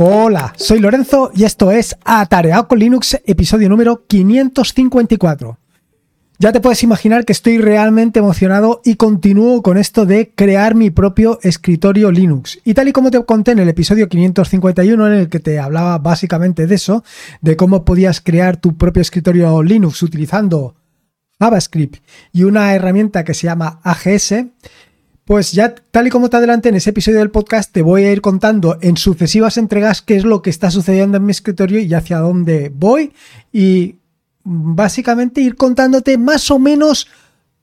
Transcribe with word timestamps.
Hola, 0.00 0.52
soy 0.56 0.78
Lorenzo 0.78 1.32
y 1.34 1.42
esto 1.42 1.72
es 1.72 1.96
Atareado 2.04 2.68
con 2.68 2.78
Linux, 2.78 3.20
episodio 3.26 3.68
número 3.68 4.06
554. 4.06 5.58
Ya 6.38 6.52
te 6.52 6.60
puedes 6.60 6.84
imaginar 6.84 7.24
que 7.24 7.32
estoy 7.32 7.58
realmente 7.58 8.20
emocionado 8.20 8.80
y 8.84 8.94
continúo 8.94 9.60
con 9.60 9.76
esto 9.76 10.06
de 10.06 10.30
crear 10.36 10.76
mi 10.76 10.90
propio 10.90 11.40
escritorio 11.42 12.12
Linux. 12.12 12.60
Y 12.62 12.74
tal 12.74 12.86
y 12.86 12.92
como 12.92 13.10
te 13.10 13.24
conté 13.24 13.50
en 13.50 13.58
el 13.58 13.68
episodio 13.68 14.08
551 14.08 15.04
en 15.08 15.14
el 15.14 15.28
que 15.28 15.40
te 15.40 15.58
hablaba 15.58 15.98
básicamente 15.98 16.68
de 16.68 16.76
eso, 16.76 17.02
de 17.40 17.56
cómo 17.56 17.84
podías 17.84 18.20
crear 18.20 18.56
tu 18.56 18.76
propio 18.76 19.02
escritorio 19.02 19.64
Linux 19.64 20.00
utilizando 20.04 20.76
JavaScript 21.40 22.02
y 22.32 22.44
una 22.44 22.74
herramienta 22.74 23.24
que 23.24 23.34
se 23.34 23.46
llama 23.46 23.80
AGS, 23.82 24.34
pues 25.28 25.52
ya 25.52 25.74
tal 25.90 26.06
y 26.06 26.10
como 26.10 26.30
te 26.30 26.38
adelanté 26.38 26.70
en 26.70 26.76
ese 26.76 26.88
episodio 26.88 27.18
del 27.18 27.30
podcast, 27.30 27.70
te 27.70 27.82
voy 27.82 28.04
a 28.04 28.12
ir 28.12 28.22
contando 28.22 28.78
en 28.80 28.96
sucesivas 28.96 29.58
entregas 29.58 30.00
qué 30.00 30.16
es 30.16 30.24
lo 30.24 30.40
que 30.40 30.48
está 30.48 30.70
sucediendo 30.70 31.18
en 31.18 31.26
mi 31.26 31.32
escritorio 31.32 31.80
y 31.80 31.92
hacia 31.92 32.16
dónde 32.20 32.72
voy 32.74 33.12
y 33.52 33.96
básicamente 34.42 35.42
ir 35.42 35.56
contándote 35.56 36.16
más 36.16 36.50
o 36.50 36.58
menos 36.58 37.08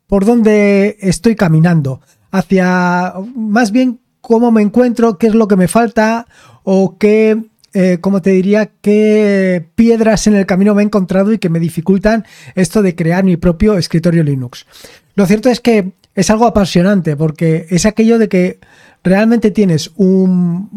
por 0.05 0.25
dónde 0.25 0.97
estoy 0.99 1.35
caminando, 1.35 2.01
hacia 2.29 3.15
más 3.35 3.71
bien 3.71 3.99
cómo 4.21 4.51
me 4.51 4.61
encuentro, 4.61 5.17
qué 5.17 5.25
es 5.25 5.33
lo 5.33 5.47
que 5.47 5.55
me 5.55 5.67
falta 5.67 6.27
o 6.61 6.99
qué, 6.99 7.45
eh, 7.73 7.97
como 7.99 8.21
te 8.21 8.29
diría, 8.29 8.69
qué 8.79 9.67
piedras 9.73 10.27
en 10.27 10.35
el 10.35 10.45
camino 10.45 10.75
me 10.75 10.83
he 10.83 10.85
encontrado 10.85 11.33
y 11.33 11.39
que 11.39 11.49
me 11.49 11.59
dificultan 11.59 12.27
esto 12.53 12.83
de 12.83 12.93
crear 12.93 13.23
mi 13.23 13.37
propio 13.37 13.75
escritorio 13.75 14.21
Linux. 14.21 14.67
Lo 15.15 15.25
cierto 15.25 15.49
es 15.49 15.61
que 15.61 15.93
es 16.15 16.29
algo 16.29 16.47
apasionante 16.47 17.15
porque 17.15 17.67
es 17.69 17.85
aquello 17.85 18.17
de 18.17 18.29
que 18.29 18.59
realmente 19.03 19.51
tienes 19.51 19.91
un, 19.95 20.69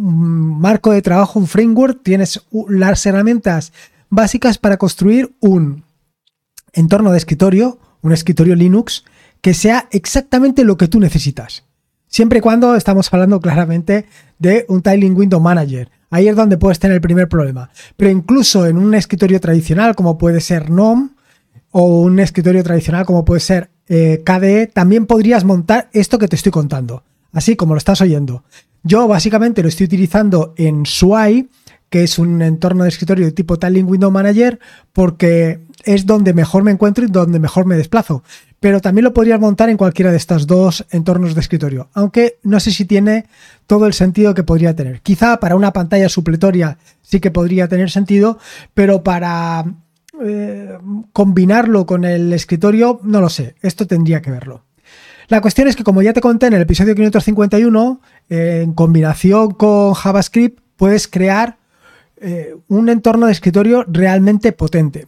marco 0.61 0.93
de 0.93 1.01
trabajo, 1.01 1.39
un 1.39 1.47
framework, 1.47 2.03
tienes 2.03 2.43
las 2.69 3.07
herramientas 3.07 3.73
básicas 4.11 4.59
para 4.59 4.77
construir 4.77 5.35
un 5.41 5.85
entorno 6.73 7.13
de 7.13 7.19
escritorio, 7.19 7.79
un 8.03 8.13
escritorio 8.13 8.55
Linux, 8.55 9.05
que 9.41 9.55
sea 9.55 9.89
exactamente 9.93 10.65
lo 10.65 10.77
que 10.77 10.89
tú 10.89 11.01
necesitas. 11.01 11.65
Siempre 12.09 12.39
y 12.39 12.43
cuando 12.43 12.75
estamos 12.75 13.13
hablando 13.13 13.41
claramente 13.41 14.07
de 14.39 14.65
un 14.69 14.83
Tiling 14.83 15.17
Window 15.17 15.41
Manager. 15.41 15.91
Ahí 16.11 16.27
es 16.27 16.37
donde 16.37 16.57
puedes 16.57 16.79
tener 16.79 16.97
el 16.97 17.01
primer 17.03 17.29
problema. 17.29 17.71
Pero 17.97 18.11
incluso 18.11 18.67
en 18.67 18.79
un 18.79 18.95
escritorio 18.95 19.41
tradicional, 19.41 19.95
como 19.95 20.17
puede 20.17 20.41
ser 20.41 20.71
GNOME, 20.71 21.11
o 21.71 22.01
un 22.01 22.19
escritorio 22.19 22.65
tradicional, 22.65 23.05
como 23.05 23.27
puede 23.27 23.41
ser 23.41 23.71
eh, 23.89 24.23
KDE, 24.25 24.67
también 24.67 25.07
podrías 25.07 25.45
montar 25.45 25.89
esto 25.93 26.19
que 26.19 26.29
te 26.29 26.37
estoy 26.37 26.53
contando, 26.53 27.03
así 27.33 27.57
como 27.57 27.75
lo 27.75 27.79
estás 27.79 28.01
oyendo. 28.01 28.45
Yo 28.83 29.09
básicamente 29.09 29.63
lo 29.63 29.69
estoy 29.69 29.87
utilizando 29.87 30.55
en 30.57 30.87
SWI, 30.87 31.49
que 31.91 32.05
es 32.05 32.19
un 32.19 32.43
entorno 32.43 32.85
de 32.85 32.91
escritorio 32.91 33.27
de 33.27 33.33
tipo 33.33 33.59
Tiling 33.59 33.87
Window 33.87 34.11
Manager, 34.11 34.59
porque 34.93 35.61
es 35.85 36.07
donde 36.07 36.35
mejor 36.35 36.63
me 36.63 36.71
encuentro 36.71 37.05
y 37.05 37.09
donde 37.09 37.39
mejor 37.39 37.67
me 37.67 37.77
desplazo. 37.77 38.23
Pero 38.61 38.81
también 38.81 39.05
lo 39.05 39.15
podrías 39.15 39.41
montar 39.41 39.69
en 39.69 39.77
cualquiera 39.77 40.11
de 40.11 40.17
estos 40.17 40.47
dos 40.47 40.85
entornos 40.91 41.35
de 41.35 41.41
escritorio, 41.41 41.89
aunque 41.95 42.39
no 42.43 42.61
sé 42.61 42.73
si 42.73 42.85
tiene 42.85 43.27
todo 43.67 43.87
el 43.87 43.95
sentido 43.95 44.35
que 44.35 44.43
podría 44.43 44.75
tener. 44.75 45.01
Quizá 45.01 45.39
para 45.39 45.57
una 45.57 45.73
pantalla 45.73 46.09
supletoria 46.09 46.79
sí 47.03 47.21
que 47.21 47.31
podría 47.31 47.69
tener 47.69 47.91
sentido, 47.91 48.39
pero 48.75 49.03
para 49.03 49.65
eh, 50.25 50.79
combinarlo 51.13 51.87
con 51.87 52.05
el 52.05 52.33
escritorio, 52.33 53.01
no 53.03 53.21
lo 53.21 53.29
sé, 53.29 53.55
esto 53.63 53.87
tendría 53.87 54.23
que 54.23 54.31
verlo. 54.31 54.65
La 55.29 55.41
cuestión 55.43 55.69
es 55.69 55.77
que, 55.77 55.85
como 55.85 56.01
ya 56.01 56.15
te 56.15 56.23
conté 56.23 56.47
en 56.47 56.55
el 56.55 56.63
episodio 56.63 56.95
551, 56.95 58.01
eh, 58.31 58.61
en 58.65 58.73
combinación 58.73 59.51
con 59.51 59.93
JavaScript 59.93 60.61
puedes 60.77 61.07
crear 61.07 61.59
eh, 62.17 62.57
un 62.69 62.89
entorno 62.89 63.27
de 63.27 63.33
escritorio 63.33 63.85
realmente 63.87 64.53
potente. 64.53 65.07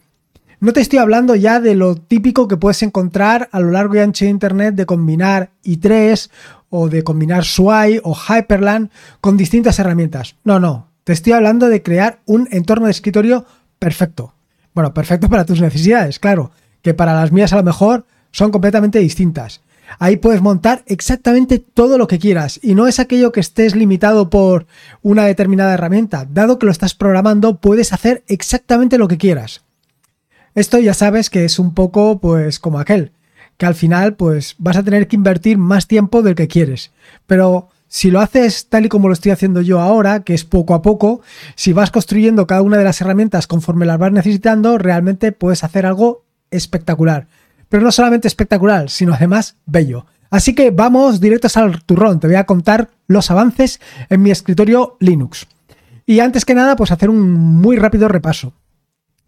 No 0.59 0.73
te 0.73 0.81
estoy 0.81 0.99
hablando 0.99 1.33
ya 1.33 1.59
de 1.59 1.73
lo 1.73 1.95
típico 1.95 2.47
que 2.47 2.55
puedes 2.55 2.83
encontrar 2.83 3.49
a 3.51 3.59
lo 3.59 3.71
largo 3.71 3.95
y 3.95 3.99
ancho 3.99 4.25
de 4.25 4.31
Internet 4.31 4.75
de 4.75 4.85
combinar 4.85 5.49
i3 5.63 6.29
o 6.69 6.87
de 6.87 7.03
combinar 7.03 7.43
SWI 7.43 7.99
o 8.03 8.15
Hyperland 8.15 8.91
con 9.21 9.37
distintas 9.37 9.79
herramientas. 9.79 10.35
No, 10.43 10.59
no, 10.59 10.91
te 11.03 11.13
estoy 11.13 11.33
hablando 11.33 11.67
de 11.67 11.81
crear 11.81 12.19
un 12.25 12.47
entorno 12.51 12.85
de 12.85 12.91
escritorio 12.91 13.45
perfecto, 13.79 14.35
bueno, 14.73 14.93
perfecto 14.93 15.29
para 15.29 15.45
tus 15.45 15.61
necesidades, 15.61 16.19
claro, 16.19 16.51
que 16.81 16.93
para 16.93 17.13
las 17.13 17.31
mías 17.31 17.53
a 17.53 17.57
lo 17.57 17.63
mejor 17.63 18.05
son 18.31 18.51
completamente 18.51 18.99
distintas. 18.99 19.61
Ahí 19.99 20.17
puedes 20.17 20.41
montar 20.41 20.83
exactamente 20.85 21.59
todo 21.59 21.97
lo 21.97 22.07
que 22.07 22.19
quieras 22.19 22.59
y 22.63 22.75
no 22.75 22.87
es 22.87 22.99
aquello 22.99 23.31
que 23.31 23.41
estés 23.41 23.75
limitado 23.75 24.29
por 24.29 24.65
una 25.01 25.25
determinada 25.25 25.73
herramienta. 25.73 26.25
Dado 26.29 26.59
que 26.59 26.65
lo 26.65 26.71
estás 26.71 26.95
programando, 26.95 27.57
puedes 27.57 27.91
hacer 27.91 28.23
exactamente 28.27 28.97
lo 28.97 29.07
que 29.07 29.17
quieras. 29.17 29.63
Esto 30.55 30.79
ya 30.79 30.93
sabes 30.93 31.29
que 31.29 31.45
es 31.45 31.59
un 31.59 31.73
poco 31.73 32.19
pues 32.19 32.59
como 32.59 32.79
aquel, 32.79 33.11
que 33.57 33.65
al 33.65 33.75
final 33.75 34.15
pues 34.15 34.55
vas 34.57 34.77
a 34.77 34.83
tener 34.83 35.07
que 35.07 35.15
invertir 35.15 35.57
más 35.57 35.87
tiempo 35.87 36.21
del 36.21 36.35
que 36.35 36.47
quieres. 36.47 36.91
Pero 37.27 37.69
si 37.93 38.09
lo 38.09 38.21
haces 38.21 38.69
tal 38.69 38.85
y 38.85 38.89
como 38.89 39.09
lo 39.09 39.13
estoy 39.13 39.33
haciendo 39.33 39.59
yo 39.59 39.81
ahora, 39.81 40.21
que 40.21 40.33
es 40.33 40.45
poco 40.45 40.75
a 40.75 40.81
poco, 40.81 41.19
si 41.55 41.73
vas 41.73 41.91
construyendo 41.91 42.47
cada 42.47 42.61
una 42.61 42.77
de 42.77 42.85
las 42.85 43.01
herramientas 43.01 43.47
conforme 43.47 43.85
las 43.85 43.99
vas 43.99 44.13
necesitando, 44.13 44.77
realmente 44.77 45.33
puedes 45.33 45.65
hacer 45.65 45.85
algo 45.85 46.23
espectacular. 46.51 47.27
Pero 47.67 47.83
no 47.83 47.91
solamente 47.91 48.29
espectacular, 48.29 48.89
sino 48.89 49.13
además 49.13 49.57
bello. 49.65 50.05
Así 50.29 50.55
que 50.55 50.71
vamos 50.71 51.19
directos 51.19 51.57
al 51.57 51.83
turrón. 51.83 52.21
Te 52.21 52.27
voy 52.27 52.37
a 52.37 52.45
contar 52.45 52.91
los 53.07 53.29
avances 53.29 53.81
en 54.09 54.21
mi 54.21 54.31
escritorio 54.31 54.95
Linux. 55.01 55.47
Y 56.05 56.21
antes 56.21 56.45
que 56.45 56.55
nada, 56.55 56.77
pues 56.77 56.91
hacer 56.91 57.09
un 57.09 57.29
muy 57.29 57.75
rápido 57.75 58.07
repaso. 58.07 58.53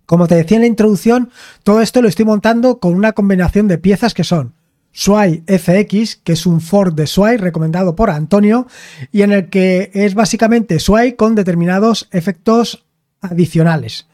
Como 0.06 0.28
te 0.28 0.36
decía 0.36 0.56
en 0.56 0.62
la 0.62 0.68
introducción, 0.68 1.32
todo 1.64 1.82
esto 1.82 2.02
lo 2.02 2.08
estoy 2.08 2.24
montando 2.24 2.80
con 2.80 2.96
una 2.96 3.12
combinación 3.12 3.68
de 3.68 3.78
piezas 3.78 4.14
que 4.14 4.24
son 4.24 4.54
SWI 4.94 5.44
FX, 5.48 6.18
que 6.18 6.34
es 6.34 6.46
un 6.46 6.62
Ford 6.62 6.94
de 6.94 7.08
SWI 7.08 7.38
recomendado 7.38 7.96
por 7.96 8.10
Antonio, 8.10 8.68
y 9.12 9.24
en 9.24 9.32
el 9.32 9.50
que 9.50 9.92
es 9.94 10.14
básicamente 10.14 10.80
SWI 10.80 11.14
con 11.14 11.36
determinados 11.36 12.08
efectos 12.12 12.86
adicionales. 13.22 14.08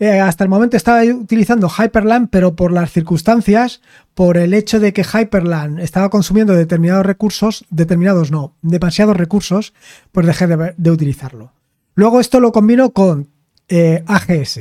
Eh, 0.00 0.20
hasta 0.20 0.44
el 0.44 0.50
momento 0.50 0.76
estaba 0.76 1.02
utilizando 1.02 1.68
Hyperland, 1.68 2.28
pero 2.30 2.54
por 2.54 2.70
las 2.70 2.92
circunstancias, 2.92 3.80
por 4.14 4.36
el 4.36 4.54
hecho 4.54 4.78
de 4.78 4.92
que 4.92 5.02
Hyperland 5.02 5.80
estaba 5.80 6.08
consumiendo 6.08 6.54
determinados 6.54 7.04
recursos, 7.04 7.64
determinados 7.70 8.30
no, 8.30 8.54
demasiados 8.62 9.16
recursos, 9.16 9.74
pues 10.12 10.26
dejé 10.26 10.46
de 10.76 10.90
utilizarlo. 10.90 11.52
Luego 11.94 12.20
esto 12.20 12.38
lo 12.38 12.52
combino 12.52 12.90
con 12.90 13.28
eh, 13.68 14.02
AGS. 14.06 14.60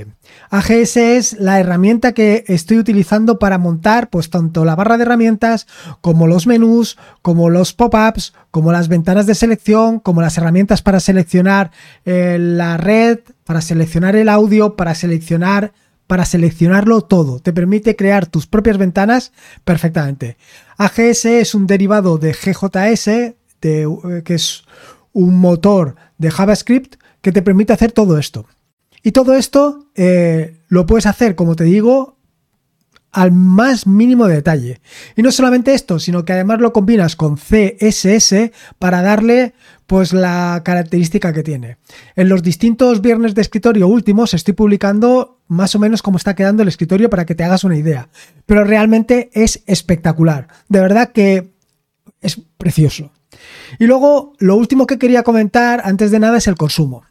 AGS 0.49 0.97
es 0.97 1.39
la 1.39 1.59
herramienta 1.59 2.11
que 2.11 2.43
estoy 2.47 2.77
utilizando 2.77 3.39
para 3.39 3.57
montar 3.57 4.09
pues 4.09 4.29
tanto 4.29 4.65
la 4.65 4.75
barra 4.75 4.97
de 4.97 5.03
herramientas 5.03 5.67
como 6.01 6.27
los 6.27 6.47
menús, 6.47 6.97
como 7.21 7.49
los 7.49 7.73
pop-ups, 7.73 8.33
como 8.51 8.71
las 8.71 8.89
ventanas 8.89 9.25
de 9.25 9.35
selección, 9.35 9.99
como 9.99 10.21
las 10.21 10.37
herramientas 10.37 10.81
para 10.81 10.99
seleccionar 10.99 11.71
eh, 12.05 12.37
la 12.39 12.77
red, 12.77 13.19
para 13.45 13.61
seleccionar 13.61 14.15
el 14.15 14.29
audio, 14.29 14.75
para 14.75 14.93
seleccionar 14.93 15.71
para 16.07 16.25
seleccionarlo 16.25 17.01
todo. 17.01 17.39
Te 17.39 17.51
permite 17.51 17.97
crear 17.97 18.25
tus 18.25 18.47
propias 18.47 18.77
ventanas 18.77 19.33
perfectamente. 19.65 20.37
AGS 20.77 21.25
es 21.25 21.53
un 21.53 21.67
derivado 21.67 22.17
de 22.17 22.33
GJS, 22.33 23.07
eh, 23.07 23.35
que 24.23 24.33
es 24.33 24.63
un 25.11 25.35
motor 25.39 25.95
de 26.17 26.31
JavaScript 26.31 26.95
que 27.21 27.31
te 27.33 27.41
permite 27.41 27.73
hacer 27.73 27.91
todo 27.91 28.17
esto. 28.17 28.45
Y 29.03 29.11
todo 29.11 29.35
esto 29.35 29.87
eh, 29.95 30.57
lo 30.67 30.85
puedes 30.85 31.05
hacer, 31.05 31.35
como 31.35 31.55
te 31.55 31.63
digo, 31.63 32.17
al 33.11 33.31
más 33.31 33.87
mínimo 33.87 34.27
detalle. 34.27 34.79
Y 35.15 35.21
no 35.21 35.31
solamente 35.31 35.73
esto, 35.73 35.97
sino 35.99 36.25
que 36.25 36.33
además 36.33 36.59
lo 36.59 36.73
combinas 36.73 37.15
con 37.15 37.35
CSS 37.35 38.51
para 38.77 39.01
darle 39.01 39.53
pues 39.87 40.13
la 40.13 40.61
característica 40.63 41.33
que 41.33 41.43
tiene. 41.43 41.77
En 42.15 42.29
los 42.29 42.43
distintos 42.43 43.01
viernes 43.01 43.33
de 43.33 43.41
escritorio 43.41 43.87
últimos 43.87 44.33
estoy 44.33 44.53
publicando 44.53 45.39
más 45.47 45.73
o 45.75 45.79
menos 45.79 46.01
cómo 46.01 46.17
está 46.17 46.35
quedando 46.35 46.61
el 46.61 46.69
escritorio 46.69 47.09
para 47.09 47.25
que 47.25 47.35
te 47.35 47.43
hagas 47.43 47.63
una 47.63 47.77
idea. 47.77 48.09
Pero 48.45 48.65
realmente 48.65 49.29
es 49.33 49.63
espectacular. 49.65 50.47
De 50.67 50.81
verdad 50.81 51.11
que 51.11 51.53
es 52.21 52.41
precioso. 52.57 53.11
Y 53.79 53.85
luego, 53.85 54.33
lo 54.39 54.55
último 54.55 54.85
que 54.85 54.97
quería 54.97 55.23
comentar 55.23 55.81
antes 55.83 56.11
de 56.11 56.19
nada 56.19 56.37
es 56.37 56.47
el 56.47 56.55
consumo. 56.55 57.03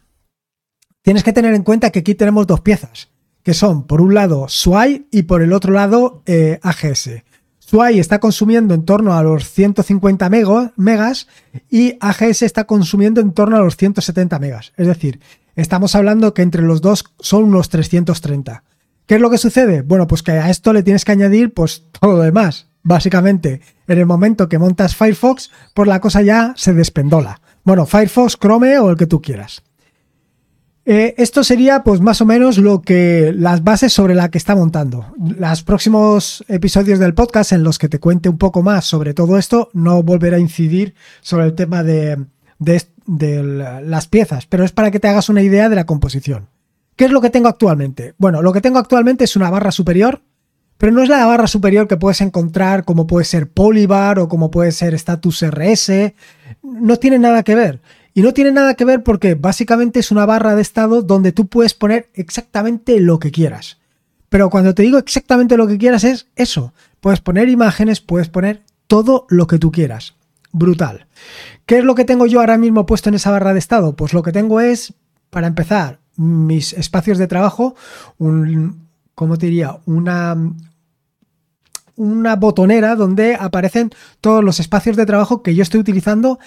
Tienes 1.07 1.23
que 1.23 1.31
tener 1.31 1.53
en 1.53 1.63
cuenta 1.63 1.89
que 1.89 1.99
aquí 1.99 2.15
tenemos 2.15 2.47
dos 2.47 2.59
piezas, 2.59 3.07
que 3.41 3.53
son 3.53 3.87
por 3.87 4.01
un 4.01 4.13
lado 4.13 4.49
SWI 4.49 5.07
y 5.09 5.21
por 5.21 5.41
el 5.41 5.53
otro 5.53 5.71
lado 5.71 6.21
eh, 6.25 6.59
AGS. 6.61 7.23
SWI 7.59 7.97
está 7.97 8.19
consumiendo 8.19 8.73
en 8.73 8.83
torno 8.83 9.13
a 9.13 9.23
los 9.23 9.49
150 9.49 10.29
megas 10.75 11.27
y 11.71 11.95
AGS 12.01 12.41
está 12.41 12.65
consumiendo 12.65 13.21
en 13.21 13.31
torno 13.31 13.55
a 13.55 13.61
los 13.61 13.77
170 13.77 14.37
megas. 14.39 14.73
Es 14.75 14.85
decir, 14.85 15.21
estamos 15.55 15.95
hablando 15.95 16.33
que 16.33 16.41
entre 16.41 16.61
los 16.61 16.81
dos 16.81 17.05
son 17.21 17.45
unos 17.45 17.69
330. 17.69 18.65
¿Qué 19.05 19.15
es 19.15 19.21
lo 19.21 19.29
que 19.29 19.37
sucede? 19.37 19.83
Bueno, 19.83 20.07
pues 20.07 20.23
que 20.23 20.31
a 20.31 20.49
esto 20.49 20.73
le 20.73 20.83
tienes 20.83 21.05
que 21.05 21.13
añadir 21.13 21.53
pues 21.53 21.85
todo 21.97 22.17
lo 22.17 22.21
demás. 22.21 22.67
Básicamente, 22.83 23.61
en 23.87 23.97
el 23.97 24.07
momento 24.07 24.49
que 24.49 24.59
montas 24.59 24.97
Firefox, 24.97 25.51
pues 25.73 25.87
la 25.87 26.01
cosa 26.01 26.21
ya 26.21 26.51
se 26.57 26.73
despendola. 26.73 27.39
Bueno, 27.63 27.85
Firefox, 27.85 28.37
Chrome 28.37 28.77
o 28.79 28.89
el 28.89 28.97
que 28.97 29.07
tú 29.07 29.21
quieras. 29.21 29.63
Eh, 30.89 31.15
esto 31.17 31.43
sería 31.43 31.83
pues 31.83 31.99
más 31.99 32.21
o 32.21 32.25
menos 32.25 32.57
lo 32.57 32.81
que 32.81 33.33
las 33.35 33.61
bases 33.61 33.91
sobre 33.91 34.15
la 34.15 34.31
que 34.31 34.37
está 34.37 34.55
montando. 34.55 35.13
Los 35.17 35.61
próximos 35.61 36.45
episodios 36.47 36.97
del 36.97 37.13
podcast 37.13 37.51
en 37.51 37.61
los 37.61 37.77
que 37.77 37.89
te 37.89 37.99
cuente 37.99 38.29
un 38.29 38.37
poco 38.37 38.63
más 38.63 38.85
sobre 38.85 39.13
todo 39.13 39.37
esto, 39.37 39.69
no 39.73 40.01
volveré 40.01 40.37
a 40.37 40.39
incidir 40.39 40.95
sobre 41.19 41.43
el 41.43 41.55
tema 41.55 41.83
de, 41.83 42.23
de 42.57 43.43
las 43.83 44.07
piezas, 44.07 44.45
pero 44.45 44.63
es 44.63 44.71
para 44.71 44.89
que 44.89 45.01
te 45.01 45.09
hagas 45.09 45.27
una 45.27 45.43
idea 45.43 45.67
de 45.67 45.75
la 45.75 45.85
composición. 45.85 46.47
¿Qué 46.95 47.03
es 47.03 47.11
lo 47.11 47.19
que 47.19 47.31
tengo 47.31 47.49
actualmente? 47.49 48.13
Bueno, 48.17 48.41
lo 48.41 48.53
que 48.53 48.61
tengo 48.61 48.79
actualmente 48.79 49.25
es 49.25 49.35
una 49.35 49.49
barra 49.49 49.71
superior, 49.71 50.21
pero 50.77 50.93
no 50.93 51.03
es 51.03 51.09
la 51.09 51.25
barra 51.25 51.47
superior 51.47 51.89
que 51.89 51.97
puedes 51.97 52.21
encontrar 52.21 52.85
como 52.85 53.07
puede 53.07 53.25
ser 53.25 53.49
Polybar 53.49 54.19
o 54.19 54.29
como 54.29 54.51
puede 54.51 54.71
ser 54.71 54.93
Status 54.93 55.43
RS. 55.45 56.13
No 56.61 56.95
tiene 56.95 57.19
nada 57.19 57.43
que 57.43 57.55
ver. 57.55 57.81
Y 58.17 58.23
no 58.23 58.33
tiene 58.33 58.51
nada 58.51 58.73
que 58.73 58.83
ver 58.83 59.03
porque 59.03 59.35
básicamente 59.35 59.99
es 59.99 60.09
una 60.09 60.25
barra 60.25 60.55
de 60.55 60.61
estado 60.63 61.03
donde 61.03 61.31
tú 61.31 61.45
puedes 61.45 61.75
poner 61.75 62.09
exactamente 62.15 62.99
lo 62.99 63.19
que 63.19 63.29
quieras. 63.29 63.77
Pero 64.29 64.49
cuando 64.49 64.73
te 64.73 64.81
digo 64.81 64.97
exactamente 64.97 65.55
lo 65.55 65.67
que 65.67 65.77
quieras 65.77 66.03
es 66.03 66.25
eso. 66.35 66.73
Puedes 66.99 67.21
poner 67.21 67.47
imágenes, 67.47 68.01
puedes 68.01 68.27
poner 68.27 68.63
todo 68.87 69.27
lo 69.29 69.45
que 69.45 69.59
tú 69.59 69.71
quieras. 69.71 70.15
Brutal. 70.51 71.05
¿Qué 71.67 71.77
es 71.77 71.83
lo 71.83 71.93
que 71.93 72.05
tengo 72.05 72.25
yo 72.25 72.39
ahora 72.39 72.57
mismo 72.57 72.87
puesto 72.87 73.09
en 73.09 73.13
esa 73.13 73.29
barra 73.29 73.53
de 73.53 73.59
estado? 73.59 73.95
Pues 73.95 74.15
lo 74.15 74.23
que 74.23 74.31
tengo 74.31 74.61
es, 74.61 74.95
para 75.29 75.45
empezar, 75.45 75.99
mis 76.15 76.73
espacios 76.73 77.19
de 77.19 77.27
trabajo, 77.27 77.75
un, 78.17 78.87
¿cómo 79.13 79.37
te 79.37 79.45
diría? 79.45 79.77
Una, 79.85 80.35
una 81.95 82.35
botonera 82.35 82.95
donde 82.95 83.35
aparecen 83.35 83.91
todos 84.21 84.43
los 84.43 84.59
espacios 84.59 84.95
de 84.95 85.05
trabajo 85.05 85.43
que 85.43 85.53
yo 85.53 85.61
estoy 85.61 85.81
utilizando 85.81 86.39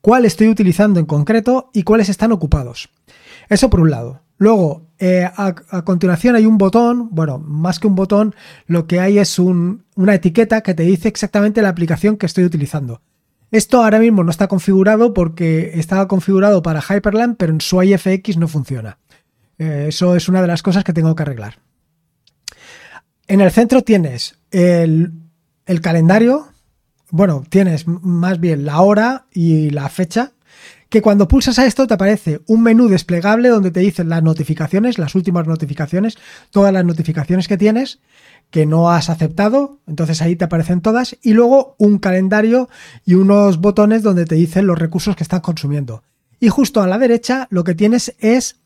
cuál 0.00 0.24
estoy 0.24 0.48
utilizando 0.48 1.00
en 1.00 1.06
concreto 1.06 1.70
y 1.72 1.82
cuáles 1.82 2.08
están 2.08 2.32
ocupados. 2.32 2.90
Eso 3.48 3.70
por 3.70 3.80
un 3.80 3.90
lado. 3.90 4.22
Luego, 4.38 4.86
eh, 4.98 5.28
a, 5.36 5.82
continuación 5.84 6.34
hay 6.34 6.46
un 6.46 6.56
botón, 6.56 7.10
bueno, 7.10 7.38
más 7.38 7.78
que 7.78 7.86
un 7.86 7.94
botón, 7.94 8.34
lo 8.66 8.86
que 8.86 8.98
hay 8.98 9.18
es 9.18 9.38
una 9.38 10.14
etiqueta 10.14 10.62
que 10.62 10.72
te 10.72 10.82
dice 10.84 11.08
exactamente 11.08 11.60
la 11.60 11.68
aplicación 11.68 12.16
que 12.16 12.26
estoy 12.26 12.44
utilizando. 12.44 13.02
Esto 13.50 13.82
ahora 13.82 13.98
mismo 13.98 14.22
no 14.22 14.30
está 14.30 14.46
configurado 14.46 15.12
porque 15.12 15.72
estaba 15.74 16.08
configurado 16.08 16.62
para 16.62 16.80
Hyperland, 16.80 17.36
pero 17.36 17.52
en 17.52 17.60
su 17.60 17.82
IFX 17.82 18.38
no 18.38 18.48
funciona. 18.48 18.98
Eh, 19.58 19.86
eso 19.88 20.16
es 20.16 20.28
una 20.28 20.40
de 20.40 20.46
las 20.46 20.62
cosas 20.62 20.84
que 20.84 20.92
tengo 20.92 21.14
que 21.14 21.22
arreglar. 21.22 21.58
En 23.26 23.40
el 23.40 23.50
centro 23.50 23.82
tienes 23.82 24.38
el, 24.50 25.12
el 25.66 25.80
calendario, 25.80 26.49
bueno, 27.10 27.44
tienes 27.48 27.86
más 27.86 28.40
bien 28.40 28.64
la 28.64 28.80
hora 28.80 29.26
y 29.32 29.70
la 29.70 29.88
fecha, 29.88 30.32
que 30.88 31.02
cuando 31.02 31.28
pulsas 31.28 31.58
a 31.58 31.66
esto 31.66 31.86
te 31.86 31.94
aparece 31.94 32.40
un 32.46 32.62
menú 32.62 32.88
desplegable 32.88 33.48
donde 33.48 33.70
te 33.70 33.80
dicen 33.80 34.08
las 34.08 34.22
notificaciones, 34.22 34.98
las 34.98 35.14
últimas 35.14 35.46
notificaciones, 35.46 36.18
todas 36.50 36.72
las 36.72 36.84
notificaciones 36.84 37.46
que 37.46 37.56
tienes, 37.56 38.00
que 38.50 38.66
no 38.66 38.90
has 38.90 39.08
aceptado, 39.08 39.78
entonces 39.86 40.20
ahí 40.20 40.34
te 40.34 40.44
aparecen 40.44 40.80
todas, 40.80 41.16
y 41.22 41.32
luego 41.32 41.76
un 41.78 41.98
calendario 41.98 42.68
y 43.04 43.14
unos 43.14 43.60
botones 43.60 44.02
donde 44.02 44.26
te 44.26 44.34
dicen 44.34 44.66
los 44.66 44.78
recursos 44.78 45.14
que 45.14 45.22
están 45.22 45.40
consumiendo. 45.40 46.02
Y 46.40 46.48
justo 46.48 46.82
a 46.82 46.86
la 46.86 46.98
derecha 46.98 47.46
lo 47.50 47.64
que 47.64 47.74
tienes 47.74 48.16
es 48.18 48.56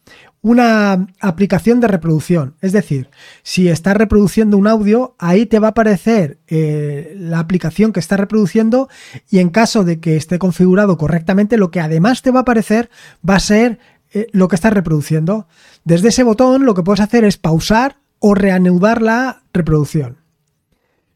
una 0.44 1.06
aplicación 1.20 1.80
de 1.80 1.88
reproducción. 1.88 2.54
Es 2.60 2.72
decir, 2.72 3.08
si 3.42 3.70
estás 3.70 3.96
reproduciendo 3.96 4.58
un 4.58 4.66
audio, 4.66 5.14
ahí 5.18 5.46
te 5.46 5.58
va 5.58 5.68
a 5.68 5.70
aparecer 5.70 6.38
eh, 6.48 7.14
la 7.18 7.38
aplicación 7.38 7.94
que 7.94 8.00
está 8.00 8.18
reproduciendo 8.18 8.90
y 9.30 9.38
en 9.38 9.48
caso 9.48 9.84
de 9.84 10.00
que 10.00 10.16
esté 10.16 10.38
configurado 10.38 10.98
correctamente, 10.98 11.56
lo 11.56 11.70
que 11.70 11.80
además 11.80 12.20
te 12.20 12.30
va 12.30 12.40
a 12.40 12.42
aparecer 12.42 12.90
va 13.26 13.36
a 13.36 13.40
ser 13.40 13.78
eh, 14.12 14.26
lo 14.32 14.48
que 14.48 14.56
estás 14.56 14.74
reproduciendo. 14.74 15.48
Desde 15.82 16.08
ese 16.08 16.24
botón 16.24 16.66
lo 16.66 16.74
que 16.74 16.82
puedes 16.82 17.00
hacer 17.00 17.24
es 17.24 17.38
pausar 17.38 17.96
o 18.18 18.34
reanudar 18.34 19.00
la 19.00 19.44
reproducción. 19.54 20.18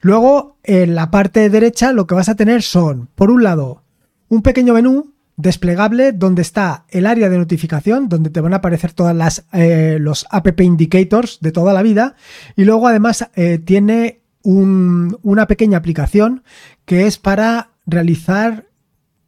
Luego, 0.00 0.56
en 0.62 0.94
la 0.94 1.10
parte 1.10 1.50
derecha 1.50 1.92
lo 1.92 2.06
que 2.06 2.14
vas 2.14 2.31
a 2.31 2.36
tener 2.36 2.62
son, 2.62 3.10
por 3.14 3.31
un 3.31 3.42
lado, 3.42 3.82
un 4.31 4.40
pequeño 4.40 4.72
menú 4.72 5.12
desplegable 5.38 6.12
donde 6.12 6.43
está 6.43 6.85
el 6.90 7.06
área 7.06 7.31
de 7.31 7.38
notificación, 7.38 8.08
donde 8.08 8.29
te 8.29 8.40
van 8.40 8.52
a 8.52 8.56
aparecer 8.56 8.93
todas 8.93 9.14
las 9.17 9.46
eh, 9.52 9.96
los 10.00 10.26
app 10.31 10.61
indicators 10.61 11.38
de 11.40 11.52
toda 11.52 11.73
la 11.73 11.82
vida. 11.82 12.17
Y 12.56 12.64
luego 12.64 12.88
además 12.88 13.31
eh, 13.35 13.58
tiene 13.58 14.20
una 14.43 15.46
pequeña 15.46 15.79
aplicación 15.79 16.43
que 16.85 17.06
es 17.06 17.19
para 17.19 17.70
realizar 17.87 18.69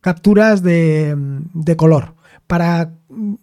capturas 0.01 0.63
de, 0.63 1.15
de 1.53 1.77
color, 1.77 2.15
para 2.47 2.93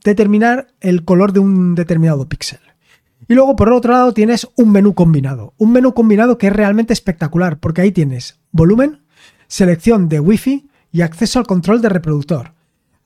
determinar 0.04 0.68
el 0.82 1.06
color 1.06 1.34
de 1.34 1.40
un 1.40 1.76
determinado 1.76 2.28
píxel. 2.28 2.60
Y 3.28 3.36
luego 3.36 3.56
por 3.56 3.72
otro 3.72 3.94
lado 3.94 4.14
tienes 4.14 4.48
un 4.56 4.72
menú 4.72 4.94
combinado. 4.94 5.54
Un 5.58 5.72
menú 5.72 5.94
combinado 5.94 6.38
que 6.38 6.48
es 6.48 6.54
realmente 6.54 6.94
espectacular 6.94 7.60
porque 7.60 7.82
ahí 7.82 7.92
tienes 7.92 8.40
volumen, 8.52 9.04
selección 9.48 10.10
de 10.10 10.20
Wi-Fi 10.20 10.68
y 10.92 11.02
acceso 11.02 11.40
al 11.40 11.48
control 11.48 11.82
de 11.82 11.90
reproductor. 11.90 12.57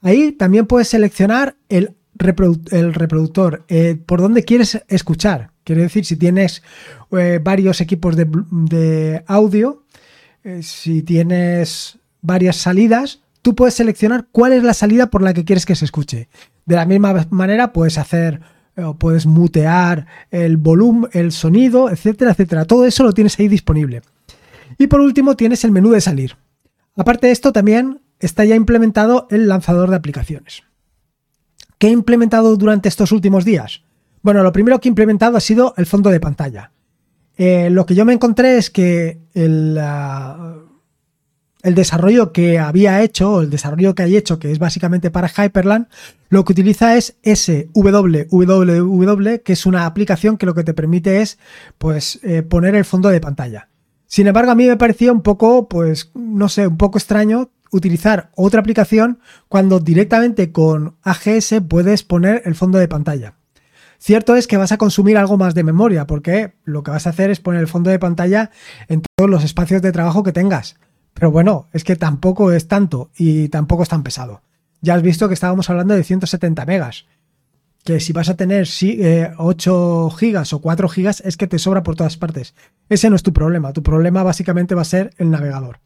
Ahí 0.01 0.31
también 0.31 0.65
puedes 0.65 0.87
seleccionar 0.87 1.55
el, 1.69 1.95
reproductor, 2.15 3.65
eh, 3.67 3.97
por 4.05 4.21
dónde 4.21 4.43
quieres 4.43 4.83
escuchar. 4.87 5.51
Quiere 5.63 5.83
decir, 5.83 6.05
si 6.05 6.15
tienes 6.15 6.63
eh, 7.11 7.39
varios 7.41 7.81
equipos 7.81 8.15
de, 8.15 9.23
audio, 9.27 9.83
eh, 10.43 10.63
si 10.63 11.03
tienes 11.03 11.99
varias 12.21 12.57
salidas, 12.57 13.21
tú 13.41 13.55
puedes 13.55 13.75
seleccionar 13.75 14.27
cuál 14.31 14.53
es 14.53 14.63
la 14.63 14.73
salida 14.73 15.07
por 15.07 15.21
la 15.21 15.33
que 15.33 15.45
quieres 15.45 15.65
que 15.65 15.75
se 15.75 15.85
escuche. 15.85 16.29
De 16.65 16.75
la 16.75 16.85
misma 16.85 17.27
manera 17.29 17.73
puedes 17.73 17.97
hacer 17.97 18.41
o 18.77 18.95
puedes 18.95 19.25
mutear 19.25 20.07
el 20.31 20.57
volumen, 20.57 21.09
el 21.13 21.31
sonido, 21.31 21.89
etcétera, 21.89 22.31
etcétera. 22.31 22.65
Todo 22.65 22.85
eso 22.85 23.03
lo 23.03 23.13
tienes 23.13 23.37
ahí 23.39 23.47
disponible. 23.47 24.01
Y 24.77 24.87
por 24.87 25.01
último 25.01 25.35
tienes 25.35 25.63
el 25.63 25.71
menú 25.71 25.91
de 25.91 26.01
salir. 26.01 26.37
Aparte 26.95 27.27
de 27.27 27.33
esto 27.33 27.51
también 27.53 28.00
está 28.21 28.45
ya 28.45 28.55
implementado 28.55 29.27
el 29.29 29.47
lanzador 29.47 29.89
de 29.89 29.97
aplicaciones. 29.97 30.63
¿Qué 31.77 31.87
he 31.87 31.91
implementado 31.91 32.55
durante 32.55 32.87
estos 32.87 33.11
últimos 33.11 33.43
días? 33.43 33.83
Bueno, 34.21 34.43
lo 34.43 34.53
primero 34.53 34.79
que 34.79 34.87
he 34.87 34.91
implementado 34.91 35.35
ha 35.35 35.41
sido 35.41 35.73
el 35.77 35.87
fondo 35.87 36.09
de 36.09 36.19
pantalla. 36.19 36.71
Eh, 37.37 37.69
lo 37.71 37.85
que 37.85 37.95
yo 37.95 38.05
me 38.05 38.13
encontré 38.13 38.57
es 38.57 38.69
que 38.69 39.19
el, 39.33 39.77
ah, 39.81 40.57
el 41.63 41.75
desarrollo 41.75 42.31
que 42.31 42.59
había 42.59 43.01
hecho, 43.01 43.41
el 43.41 43.49
desarrollo 43.49 43.95
que 43.95 44.03
hay 44.03 44.15
hecho, 44.15 44.39
que 44.39 44.51
es 44.51 44.59
básicamente 44.59 45.11
para 45.11 45.27
Hyperland, 45.27 45.87
lo 46.29 46.45
que 46.45 46.53
utiliza 46.53 46.95
es 46.95 47.17
SWWW, 47.23 48.29
que 49.43 49.53
es 49.53 49.65
una 49.65 49.85
aplicación 49.85 50.37
que 50.37 50.45
lo 50.45 50.53
que 50.53 50.63
te 50.63 50.73
permite 50.73 51.21
es 51.21 51.39
pues, 51.77 52.19
eh, 52.23 52.43
poner 52.43 52.75
el 52.75 52.85
fondo 52.85 53.09
de 53.09 53.19
pantalla. 53.21 53.69
Sin 54.05 54.27
embargo, 54.27 54.51
a 54.51 54.55
mí 54.55 54.67
me 54.67 54.77
parecía 54.77 55.11
un 55.11 55.21
poco, 55.21 55.67
pues, 55.69 56.11
no 56.13 56.49
sé, 56.49 56.67
un 56.67 56.77
poco 56.77 56.97
extraño 56.97 57.49
utilizar 57.71 58.31
otra 58.35 58.59
aplicación 58.59 59.19
cuando 59.47 59.79
directamente 59.79 60.51
con 60.51 60.97
AGS 61.01 61.55
puedes 61.67 62.03
poner 62.03 62.43
el 62.45 62.55
fondo 62.55 62.77
de 62.77 62.87
pantalla. 62.87 63.35
Cierto 63.97 64.35
es 64.35 64.47
que 64.47 64.57
vas 64.57 64.71
a 64.71 64.77
consumir 64.77 65.17
algo 65.17 65.37
más 65.37 65.53
de 65.53 65.63
memoria 65.63 66.07
porque 66.07 66.53
lo 66.63 66.81
que 66.81 66.91
vas 66.91 67.05
a 67.05 67.11
hacer 67.11 67.29
es 67.29 67.39
poner 67.39 67.61
el 67.61 67.67
fondo 67.67 67.91
de 67.91 67.99
pantalla 67.99 68.49
en 68.87 69.03
todos 69.15 69.29
los 69.29 69.43
espacios 69.43 69.81
de 69.81 69.91
trabajo 69.91 70.23
que 70.23 70.31
tengas. 70.31 70.77
Pero 71.13 71.29
bueno, 71.29 71.67
es 71.71 71.83
que 71.83 71.95
tampoco 71.95 72.51
es 72.51 72.67
tanto 72.67 73.11
y 73.15 73.49
tampoco 73.49 73.83
es 73.83 73.89
tan 73.89 74.01
pesado. 74.01 74.41
Ya 74.81 74.95
has 74.95 75.03
visto 75.03 75.27
que 75.27 75.35
estábamos 75.35 75.69
hablando 75.69 75.93
de 75.93 76.03
170 76.03 76.65
megas. 76.65 77.05
Que 77.83 77.99
si 77.99 78.11
vas 78.11 78.29
a 78.29 78.35
tener 78.35 78.67
8 79.37 80.07
eh, 80.09 80.15
gigas 80.17 80.53
o 80.53 80.61
4 80.61 80.89
gigas 80.89 81.21
es 81.21 81.37
que 81.37 81.47
te 81.47 81.59
sobra 81.59 81.83
por 81.83 81.95
todas 81.95 82.17
partes. 82.17 82.55
Ese 82.89 83.09
no 83.09 83.15
es 83.15 83.23
tu 83.23 83.33
problema. 83.33 83.73
Tu 83.73 83.83
problema 83.83 84.23
básicamente 84.23 84.73
va 84.73 84.81
a 84.81 84.85
ser 84.85 85.13
el 85.17 85.29
navegador. 85.29 85.79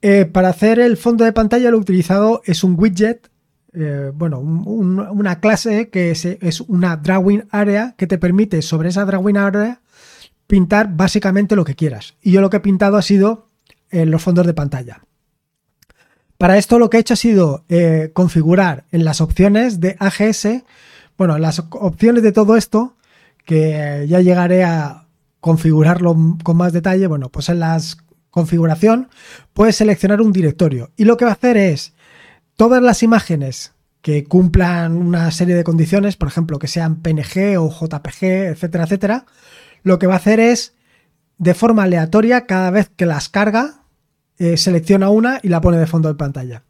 Eh, 0.00 0.26
para 0.26 0.50
hacer 0.50 0.78
el 0.78 0.96
fondo 0.96 1.24
de 1.24 1.32
pantalla 1.32 1.70
lo 1.70 1.78
he 1.78 1.80
utilizado 1.80 2.40
es 2.44 2.62
un 2.62 2.76
widget, 2.78 3.30
eh, 3.72 4.12
bueno, 4.14 4.38
una 4.38 5.40
clase 5.40 5.88
que 5.88 6.10
es, 6.12 6.60
una 6.62 6.96
drawing 6.96 7.44
area 7.50 7.94
que 7.98 8.06
te 8.06 8.18
permite 8.18 8.62
sobre 8.62 8.90
esa 8.90 9.04
drawing 9.04 9.36
area 9.36 9.80
pintar 10.46 10.94
básicamente 10.96 11.56
lo 11.56 11.64
que 11.64 11.74
quieras. 11.74 12.14
Y 12.22 12.32
yo 12.32 12.40
lo 12.40 12.48
que 12.48 12.58
he 12.58 12.60
pintado 12.60 12.96
ha 12.96 13.02
sido 13.02 13.48
eh, 13.90 14.06
los 14.06 14.22
fondos 14.22 14.46
de 14.46 14.54
pantalla. 14.54 15.02
Para 16.38 16.56
esto 16.56 16.78
lo 16.78 16.88
que 16.88 16.98
he 16.98 17.00
hecho 17.00 17.14
ha 17.14 17.16
sido 17.16 17.64
configurar 18.12 18.84
en 18.92 19.04
las 19.04 19.20
opciones 19.20 19.80
de 19.80 19.96
AGS, 19.98 20.62
bueno, 21.16 21.34
en 21.34 21.42
las 21.42 21.58
opciones 21.58 22.22
de 22.22 22.30
todo 22.30 22.56
esto, 22.56 22.94
que 23.44 24.06
ya 24.08 24.20
llegaré 24.20 24.62
a 24.62 25.08
configurarlo 25.40 26.16
con 26.44 26.56
más 26.56 26.72
detalle, 26.72 27.08
bueno, 27.08 27.28
pues 27.28 27.48
en 27.48 27.58
las 27.58 27.98
configuración, 28.30 29.08
puedes 29.52 29.76
seleccionar 29.76 30.20
un 30.20 30.32
directorio. 30.32 30.90
Y 30.96 31.04
lo 31.04 31.16
que 31.16 31.24
va 31.24 31.32
a 31.32 31.34
hacer 31.34 31.56
es 31.56 31.94
todas 32.56 32.82
las 32.82 33.02
imágenes 33.02 33.74
que 34.02 34.24
cumplan 34.24 34.96
una 34.96 35.30
serie 35.30 35.54
de 35.54 35.64
condiciones, 35.64 36.16
por 36.16 36.28
ejemplo, 36.28 36.58
que 36.58 36.68
sean 36.68 36.96
PNG 36.96 37.58
o 37.58 37.70
JPG, 37.70 38.22
etcétera, 38.22 38.84
etcétera, 38.84 39.26
lo 39.82 39.98
que 39.98 40.06
va 40.06 40.14
a 40.14 40.18
hacer 40.18 40.40
es, 40.40 40.74
de 41.38 41.54
forma 41.54 41.84
aleatoria, 41.84 42.46
cada 42.46 42.70
vez 42.70 42.90
que 42.94 43.06
las 43.06 43.28
carga, 43.28 43.82
eh, 44.38 44.56
selecciona 44.56 45.10
una 45.10 45.40
y 45.42 45.48
la 45.48 45.60
pone 45.60 45.78
de 45.78 45.86
fondo 45.86 46.08
de 46.08 46.14
pantalla. 46.14 46.64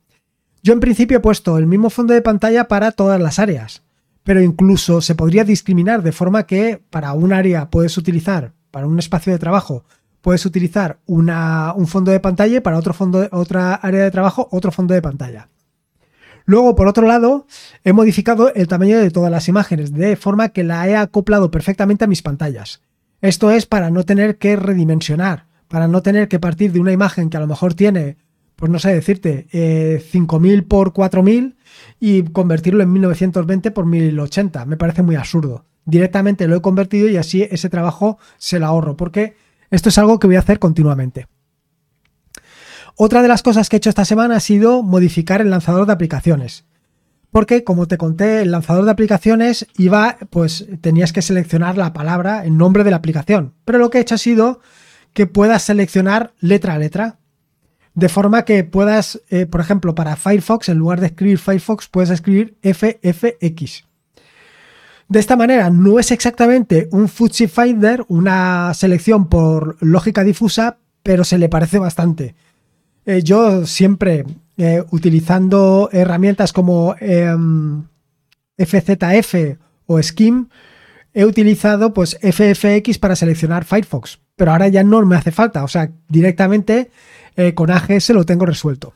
Yo 0.63 0.73
en 0.73 0.81
principio 0.81 1.19
he 1.19 1.21
puesto 1.21 1.59
el 1.59 1.67
mismo 1.67 1.91
fondo 1.91 2.15
de 2.15 2.23
pantalla 2.23 2.67
para 2.67 2.93
todas 2.93 3.21
las 3.21 3.39
áreas, 3.39 3.83
pero 4.25 4.43
incluso 4.43 5.01
se 5.01 5.15
podría 5.15 5.45
discriminar 5.45 6.03
de 6.03 6.13
forma 6.13 6.47
que 6.47 6.83
para 6.91 7.13
un 7.13 7.33
área 7.33 7.71
puedes 7.71 7.97
utilizar, 7.97 8.53
para 8.71 8.87
un 8.87 8.99
espacio 8.99 9.33
de 9.33 9.39
trabajo, 9.39 9.85
puedes 10.21 10.45
utilizar 10.47 10.99
un 11.07 11.87
fondo 11.87 12.11
de 12.11 12.21
pantalla 12.21 12.63
para 12.63 12.79
otro 12.79 12.95
fondo, 12.95 13.29
otra 13.33 13.75
área 13.75 14.03
de 14.03 14.11
trabajo 14.11 14.49
otro 14.51 14.73
fondo 14.73 14.95
de 14.95 15.03
pantalla. 15.03 15.49
Luego, 16.45 16.75
por 16.75 16.89
otro 16.89 17.07
lado, 17.07 17.47
he 17.85 17.93
modificado 17.93 18.55
el 18.55 18.69
tamaño 18.69 18.99
de 18.99 19.11
todas 19.11 19.31
las 19.31 19.49
imágenes, 19.49 19.93
de 19.93 20.17
forma 20.17 20.49
que 20.49 20.65
la 20.65 20.89
he 20.89 20.97
acoplado 20.97 21.51
perfectamente 21.51 22.05
a 22.05 22.09
mis 22.09 22.23
pantallas. 22.23 22.81
Esto 23.21 23.51
es 23.51 23.67
para 23.67 23.91
no 23.91 24.05
tener 24.05 24.39
que 24.39 24.57
redimensionar, 24.57 25.45
para 25.69 25.89
no 25.89 26.03
tener 26.03 26.27
que 26.29 26.39
partir 26.39 26.73
de 26.73 26.81
una 26.81 26.93
imagen 26.93 27.29
que 27.29 27.37
a 27.37 27.41
lo 27.41 27.47
mejor 27.47 27.75
tiene, 27.75 28.17
pues 28.57 28.73
no 28.73 28.79
sé 28.79 28.95
decirte, 28.95 29.47
5000 30.11 30.59
eh, 30.59 30.63
por 30.63 30.95
4000 30.95 31.57
y 32.01 32.23
convertirlo 32.23 32.83
en 32.83 32.93
1920 32.93 33.71
por 33.71 33.85
1080. 33.85 34.65
Me 34.65 34.79
parece 34.79 35.03
muy 35.03 35.17
absurdo. 35.17 35.67
Directamente 35.85 36.49
lo 36.49 36.57
he 36.57 36.63
convertido 36.63 37.09
y 37.09 37.19
así 37.19 37.43
ese 37.43 37.69
trabajo 37.69 38.19
se 38.39 38.59
lo 38.59 38.67
ahorro, 38.67 38.97
porque 38.97 39.37
esto 39.71 39.89
es 39.89 39.99
algo 39.99 40.19
que 40.19 40.27
voy 40.27 40.37
a 40.37 40.41
hacer 40.41 40.59
continuamente. 40.59 41.27
Otra 42.97 43.23
de 43.23 43.29
las 43.29 43.43
cosas 43.43 43.69
que 43.69 43.77
he 43.77 43.79
hecho 43.79 43.91
esta 43.91 44.05
semana 44.05 44.37
ha 44.37 44.41
sido 44.41 44.83
modificar 44.83 45.41
el 45.41 45.51
lanzador 45.51 45.87
de 45.87 45.93
aplicaciones. 45.93 46.65
Porque, 47.31 47.63
como 47.63 47.87
te 47.87 47.99
conté, 47.99 48.43
el 48.43 48.51
lanzador 48.51 48.85
de 48.85 48.91
aplicaciones 48.91 49.67
iba, 49.77 50.17
pues 50.31 50.67
tenías 50.81 51.13
que 51.13 51.23
seleccionar 51.23 51.77
la 51.77 51.93
palabra, 51.93 52.45
el 52.45 52.57
nombre 52.57 52.85
de 52.85 52.91
la 52.91 52.97
aplicación. 52.97 53.55
Pero 53.65 53.79
lo 53.79 53.91
que 53.91 53.99
he 53.99 54.01
hecho 54.01 54.15
ha 54.15 54.19
sido 54.19 54.61
que 55.13 55.27
puedas 55.27 55.63
seleccionar 55.63 56.33
letra 56.41 56.75
a 56.75 56.79
letra. 56.79 57.19
De 57.95 58.09
forma 58.09 58.45
que 58.45 58.65
puedas, 58.65 59.21
eh, 59.29 59.47
por 59.47 59.61
ejemplo, 59.61 59.95
para 59.95 60.17
Firefox, 60.17 60.69
en 60.69 60.79
lugar 60.79 61.01
de 61.01 61.07
escribir 61.09 61.39
Firefox, 61.39 61.89
puedes 61.89 62.11
escribir 62.11 62.57
FFX. 62.63 63.88
De 65.09 65.21
esta 65.21 65.37
manera, 65.37 65.71
no 65.71 65.99
es 65.99 66.11
exactamente 66.11 66.89
un 66.93 67.09
Futsi 67.09 67.49
Finder, 67.49 68.05
una 68.09 68.75
selección 68.75 69.29
por 69.29 69.77
lógica 69.81 70.23
difusa, 70.23 70.79
pero 71.03 71.25
se 71.25 71.39
le 71.39 71.49
parece 71.49 71.79
bastante. 71.79 72.35
Eh, 73.07 73.23
yo 73.23 73.65
siempre, 73.65 74.27
eh, 74.59 74.85
utilizando 74.91 75.89
herramientas 75.93 76.53
como 76.53 76.95
FZF 78.59 79.35
em, 79.35 79.57
o 79.87 80.03
Skim, 80.03 80.49
he 81.15 81.25
utilizado 81.25 81.95
pues 81.95 82.19
FFX 82.21 82.99
para 82.99 83.17
seleccionar 83.17 83.65
Firefox, 83.65 84.21
pero 84.37 84.53
ahora 84.53 84.69
ya 84.69 84.85
no 84.85 85.05
me 85.07 85.17
hace 85.17 85.33
falta, 85.33 85.65
o 85.65 85.69
sea, 85.69 85.91
directamente 86.09 86.91
eh, 87.37 87.55
con 87.55 87.71
AGS 87.71 88.11
lo 88.11 88.25
tengo 88.25 88.45
resuelto. 88.45 88.93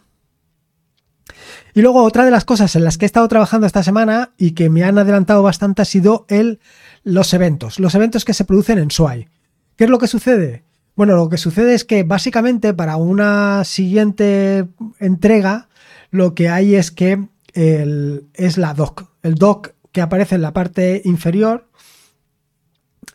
Y 1.74 1.80
luego 1.80 2.02
otra 2.02 2.24
de 2.24 2.30
las 2.30 2.44
cosas 2.44 2.76
en 2.76 2.84
las 2.84 2.98
que 2.98 3.04
he 3.04 3.06
estado 3.06 3.28
trabajando 3.28 3.66
esta 3.66 3.82
semana 3.82 4.32
y 4.36 4.52
que 4.52 4.68
me 4.68 4.84
han 4.84 4.98
adelantado 4.98 5.42
bastante 5.42 5.82
ha 5.82 5.86
sido 5.86 6.26
el, 6.28 6.60
los 7.02 7.32
eventos, 7.32 7.78
los 7.78 7.94
eventos 7.94 8.24
que 8.24 8.34
se 8.34 8.44
producen 8.44 8.78
en 8.78 8.90
SWAI. 8.90 9.28
¿Qué 9.76 9.84
es 9.84 9.90
lo 9.90 9.98
que 9.98 10.06
sucede? 10.06 10.64
Bueno, 10.94 11.16
lo 11.16 11.30
que 11.30 11.38
sucede 11.38 11.74
es 11.74 11.84
que 11.84 12.02
básicamente 12.02 12.74
para 12.74 12.96
una 12.96 13.64
siguiente 13.64 14.68
entrega 14.98 15.68
lo 16.10 16.34
que 16.34 16.50
hay 16.50 16.74
es 16.74 16.90
que 16.90 17.26
es 17.54 18.58
la 18.58 18.74
doc. 18.74 19.10
El 19.22 19.36
doc 19.36 19.74
que 19.92 20.02
aparece 20.02 20.34
en 20.34 20.42
la 20.42 20.52
parte 20.52 21.00
inferior, 21.04 21.68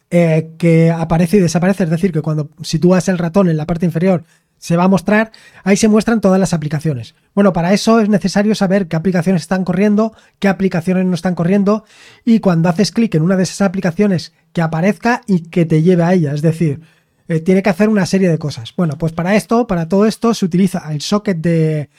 eh, 0.09 0.51
que 0.57 0.91
aparece 0.91 1.37
y 1.37 1.41
desaparece, 1.41 1.83
es 1.83 1.89
decir, 1.89 2.11
que 2.11 2.21
cuando 2.21 2.49
sitúas 2.61 3.07
el 3.07 3.17
ratón 3.17 3.49
en 3.49 3.57
la 3.57 3.65
parte 3.65 3.85
inferior 3.85 4.23
se 4.57 4.75
va 4.75 4.85
a 4.85 4.87
mostrar, 4.87 5.31
ahí 5.63 5.77
se 5.77 5.87
muestran 5.87 6.21
todas 6.21 6.39
las 6.39 6.53
aplicaciones. 6.53 7.15
Bueno, 7.33 7.53
para 7.53 7.73
eso 7.73 7.99
es 7.99 8.09
necesario 8.09 8.55
saber 8.55 8.87
qué 8.87 8.95
aplicaciones 8.95 9.43
están 9.43 9.63
corriendo, 9.63 10.13
qué 10.39 10.47
aplicaciones 10.47 11.05
no 11.05 11.15
están 11.15 11.35
corriendo 11.35 11.85
y 12.25 12.39
cuando 12.39 12.69
haces 12.69 12.91
clic 12.91 13.15
en 13.15 13.21
una 13.21 13.35
de 13.35 13.43
esas 13.43 13.61
aplicaciones 13.61 14.33
que 14.53 14.61
aparezca 14.61 15.21
y 15.27 15.41
que 15.41 15.65
te 15.65 15.83
lleve 15.83 16.03
a 16.03 16.13
ella, 16.13 16.33
es 16.33 16.41
decir, 16.41 16.81
eh, 17.27 17.39
tiene 17.41 17.61
que 17.61 17.69
hacer 17.69 17.89
una 17.89 18.05
serie 18.05 18.29
de 18.29 18.37
cosas. 18.37 18.73
Bueno, 18.75 18.97
pues 18.97 19.11
para 19.11 19.35
esto, 19.35 19.67
para 19.67 19.87
todo 19.87 20.05
esto 20.05 20.33
se 20.33 20.45
utiliza 20.45 20.91
el 20.91 21.01
socket 21.01 21.37
de, 21.37 21.89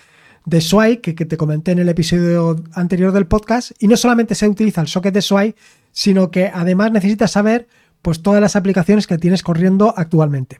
de 0.44 1.00
que, 1.02 1.14
que 1.14 1.26
te 1.26 1.36
comenté 1.36 1.72
en 1.72 1.80
el 1.80 1.88
episodio 1.88 2.56
anterior 2.72 3.12
del 3.12 3.26
podcast 3.26 3.72
y 3.78 3.88
no 3.88 3.96
solamente 3.96 4.34
se 4.34 4.48
utiliza 4.48 4.80
el 4.80 4.88
socket 4.88 5.12
de 5.12 5.22
Sway, 5.22 5.54
sino 5.92 6.30
que 6.30 6.50
además 6.52 6.92
necesitas 6.92 7.32
saber 7.32 7.68
pues 8.02 8.22
todas 8.22 8.40
las 8.40 8.56
aplicaciones 8.56 9.06
que 9.06 9.18
tienes 9.18 9.42
corriendo 9.42 9.92
actualmente. 9.96 10.58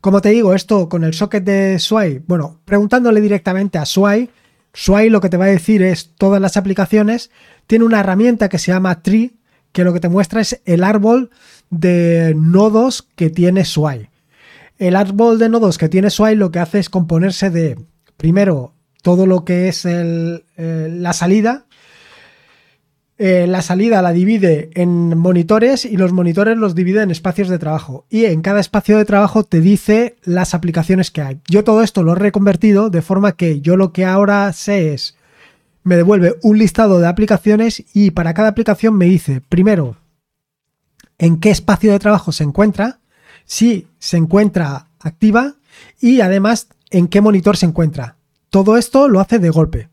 Como 0.00 0.20
te 0.20 0.30
digo, 0.30 0.54
esto 0.54 0.88
con 0.88 1.04
el 1.04 1.14
socket 1.14 1.44
de 1.44 1.78
Sway, 1.78 2.22
bueno, 2.26 2.60
preguntándole 2.64 3.20
directamente 3.20 3.78
a 3.78 3.84
Sway, 3.84 4.30
Sway 4.72 5.10
lo 5.10 5.20
que 5.20 5.28
te 5.28 5.36
va 5.36 5.46
a 5.46 5.48
decir 5.48 5.82
es 5.82 6.14
todas 6.16 6.40
las 6.40 6.56
aplicaciones, 6.56 7.30
tiene 7.66 7.84
una 7.84 8.00
herramienta 8.00 8.48
que 8.48 8.58
se 8.58 8.70
llama 8.70 9.02
Tree, 9.02 9.34
que 9.72 9.84
lo 9.84 9.92
que 9.92 10.00
te 10.00 10.08
muestra 10.08 10.40
es 10.40 10.60
el 10.64 10.84
árbol 10.84 11.30
de 11.70 12.34
nodos 12.36 13.02
que 13.16 13.30
tiene 13.30 13.64
Sway. 13.64 14.08
El 14.78 14.94
árbol 14.94 15.38
de 15.38 15.48
nodos 15.48 15.78
que 15.78 15.88
tiene 15.88 16.10
Sway 16.10 16.36
lo 16.36 16.52
que 16.52 16.60
hace 16.60 16.78
es 16.78 16.90
componerse 16.90 17.50
de, 17.50 17.78
primero, 18.16 18.74
todo 19.02 19.26
lo 19.26 19.44
que 19.44 19.68
es 19.68 19.84
la 19.84 21.12
salida, 21.12 21.66
eh, 23.20 23.48
la 23.48 23.62
salida 23.62 24.00
la 24.00 24.12
divide 24.12 24.70
en 24.74 25.18
monitores 25.18 25.84
y 25.84 25.96
los 25.96 26.12
monitores 26.12 26.56
los 26.56 26.76
divide 26.76 27.02
en 27.02 27.10
espacios 27.10 27.48
de 27.48 27.58
trabajo. 27.58 28.06
Y 28.08 28.26
en 28.26 28.42
cada 28.42 28.60
espacio 28.60 28.96
de 28.96 29.04
trabajo 29.04 29.42
te 29.42 29.60
dice 29.60 30.16
las 30.22 30.54
aplicaciones 30.54 31.10
que 31.10 31.22
hay. 31.22 31.40
Yo 31.48 31.64
todo 31.64 31.82
esto 31.82 32.04
lo 32.04 32.12
he 32.12 32.16
reconvertido 32.16 32.90
de 32.90 33.02
forma 33.02 33.32
que 33.32 33.60
yo 33.60 33.76
lo 33.76 33.92
que 33.92 34.04
ahora 34.04 34.52
sé 34.52 34.94
es, 34.94 35.16
me 35.82 35.96
devuelve 35.96 36.36
un 36.42 36.58
listado 36.58 37.00
de 37.00 37.08
aplicaciones 37.08 37.82
y 37.92 38.12
para 38.12 38.34
cada 38.34 38.50
aplicación 38.50 38.94
me 38.94 39.06
dice, 39.06 39.40
primero, 39.40 39.96
en 41.18 41.40
qué 41.40 41.50
espacio 41.50 41.90
de 41.90 41.98
trabajo 41.98 42.30
se 42.30 42.44
encuentra, 42.44 43.00
si 43.44 43.88
se 43.98 44.16
encuentra 44.16 44.86
activa 45.00 45.54
y 46.00 46.20
además 46.20 46.68
en 46.90 47.08
qué 47.08 47.20
monitor 47.20 47.56
se 47.56 47.66
encuentra. 47.66 48.16
Todo 48.48 48.76
esto 48.76 49.08
lo 49.08 49.18
hace 49.18 49.40
de 49.40 49.50
golpe 49.50 49.88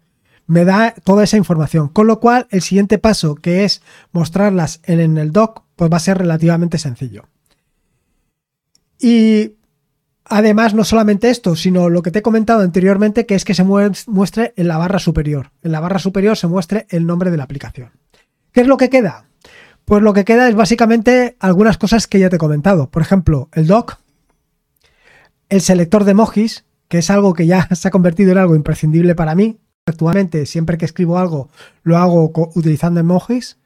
me 0.47 0.65
da 0.65 0.93
toda 1.03 1.23
esa 1.23 1.37
información. 1.37 1.87
Con 1.89 2.07
lo 2.07 2.19
cual, 2.19 2.47
el 2.51 2.61
siguiente 2.61 2.97
paso, 2.97 3.35
que 3.35 3.63
es 3.63 3.81
mostrarlas 4.11 4.81
en, 4.83 5.17
el 5.17 5.31
doc, 5.31 5.63
pues 5.75 5.91
va 5.91 5.97
a 5.97 6.01
ser 6.01 6.17
relativamente 6.17 6.77
sencillo. 6.77 7.25
Y 8.99 9.55
además, 10.23 10.73
no 10.73 10.83
solamente 10.83 11.29
esto, 11.29 11.55
sino 11.55 11.89
lo 11.89 12.01
que 12.01 12.11
te 12.11 12.19
he 12.19 12.23
comentado 12.23 12.61
anteriormente, 12.61 13.25
que 13.25 13.35
es 13.35 13.45
que 13.45 13.53
se 13.53 13.63
muestre 13.63 14.53
en 14.55 14.67
la 14.67 14.77
barra 14.77 14.99
superior. 14.99 15.51
En 15.63 15.71
la 15.71 15.79
barra 15.79 15.99
superior 15.99 16.37
se 16.37 16.47
muestre 16.47 16.85
el 16.89 17.05
nombre 17.05 17.31
de 17.31 17.37
la 17.37 17.43
aplicación. 17.43 17.91
¿Qué 18.51 18.61
es 18.61 18.67
lo 18.67 18.77
que 18.77 18.89
queda? 18.89 19.25
Pues 19.83 20.01
lo 20.01 20.13
que 20.13 20.25
queda 20.25 20.47
es 20.47 20.55
básicamente 20.55 21.35
algunas 21.39 21.77
cosas 21.77 22.07
que 22.07 22.19
ya 22.19 22.29
te 22.29 22.37
he 22.37 22.39
comentado. 22.39 22.89
Por 22.89 23.01
ejemplo, 23.01 23.49
el 23.53 23.67
doc, 23.67 23.97
el 25.49 25.61
selector 25.61 26.05
de 26.05 26.11
emojis, 26.11 26.65
que 26.87 26.99
es 26.99 27.09
algo 27.09 27.33
que 27.33 27.45
ya 27.45 27.67
se 27.75 27.87
ha 27.87 27.91
convertido 27.91 28.31
en 28.31 28.37
algo 28.37 28.55
imprescindible 28.55 29.13
para 29.13 29.35
mí, 29.35 29.59
Actualmente, 29.85 30.45
siempre 30.45 30.77
que 30.77 30.85
escribo 30.85 31.19
algo, 31.19 31.49
lo 31.83 31.97
hago 31.97 32.31
utilizando 32.55 32.99
emojis. 32.99 33.57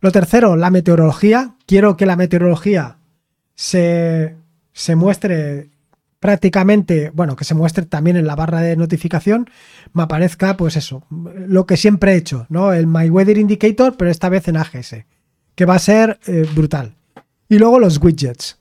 Lo 0.00 0.12
tercero, 0.12 0.56
la 0.56 0.70
meteorología. 0.70 1.54
Quiero 1.66 1.96
que 1.96 2.06
la 2.06 2.16
meteorología 2.16 2.98
se, 3.54 4.36
se 4.72 4.94
muestre 4.94 5.70
prácticamente, 6.20 7.10
bueno, 7.14 7.36
que 7.36 7.44
se 7.44 7.54
muestre 7.54 7.84
también 7.86 8.16
en 8.16 8.26
la 8.26 8.36
barra 8.36 8.60
de 8.60 8.76
notificación, 8.76 9.48
me 9.92 10.02
aparezca, 10.02 10.56
pues 10.56 10.76
eso, 10.76 11.04
lo 11.10 11.66
que 11.66 11.76
siempre 11.76 12.12
he 12.12 12.16
hecho, 12.16 12.46
¿no? 12.48 12.72
El 12.72 12.86
My 12.86 13.10
Weather 13.10 13.38
Indicator, 13.38 13.96
pero 13.96 14.10
esta 14.10 14.28
vez 14.28 14.48
en 14.48 14.56
AGS, 14.56 15.04
que 15.54 15.64
va 15.64 15.74
a 15.74 15.80
ser 15.80 16.18
eh, 16.26 16.46
brutal. 16.54 16.94
Y 17.48 17.58
luego 17.58 17.78
los 17.78 18.02
widgets. 18.02 18.58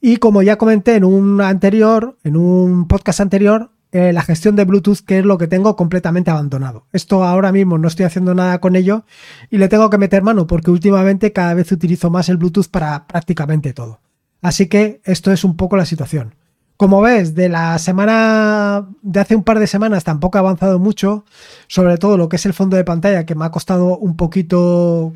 Y 0.00 0.18
como 0.18 0.42
ya 0.42 0.56
comenté 0.56 0.96
en 0.96 1.04
un 1.04 1.40
anterior, 1.40 2.18
en 2.22 2.36
un 2.36 2.86
podcast 2.86 3.20
anterior, 3.20 3.70
eh, 3.92 4.12
la 4.12 4.22
gestión 4.22 4.56
de 4.56 4.64
Bluetooth, 4.64 5.00
que 5.06 5.20
es 5.20 5.24
lo 5.24 5.38
que 5.38 5.46
tengo 5.46 5.76
completamente 5.76 6.30
abandonado. 6.30 6.86
Esto 6.92 7.24
ahora 7.24 7.52
mismo 7.52 7.78
no 7.78 7.88
estoy 7.88 8.04
haciendo 8.04 8.34
nada 8.34 8.60
con 8.60 8.76
ello 8.76 9.04
y 9.50 9.58
le 9.58 9.68
tengo 9.68 9.90
que 9.90 9.98
meter 9.98 10.22
mano 10.22 10.46
porque 10.46 10.70
últimamente 10.70 11.32
cada 11.32 11.54
vez 11.54 11.70
utilizo 11.72 12.10
más 12.10 12.28
el 12.28 12.36
Bluetooth 12.36 12.68
para 12.68 13.06
prácticamente 13.06 13.72
todo. 13.72 14.00
Así 14.42 14.68
que 14.68 15.00
esto 15.04 15.32
es 15.32 15.44
un 15.44 15.56
poco 15.56 15.76
la 15.76 15.86
situación. 15.86 16.34
Como 16.76 17.00
ves, 17.00 17.34
de 17.34 17.48
la 17.48 17.78
semana 17.78 18.86
de 19.00 19.20
hace 19.20 19.34
un 19.34 19.44
par 19.44 19.58
de 19.58 19.66
semanas 19.66 20.04
tampoco 20.04 20.36
ha 20.36 20.40
avanzado 20.40 20.78
mucho, 20.78 21.24
sobre 21.68 21.96
todo 21.96 22.18
lo 22.18 22.28
que 22.28 22.36
es 22.36 22.44
el 22.44 22.52
fondo 22.52 22.76
de 22.76 22.84
pantalla, 22.84 23.24
que 23.24 23.34
me 23.34 23.46
ha 23.46 23.50
costado 23.50 23.96
un 23.96 24.16
poquito 24.16 25.14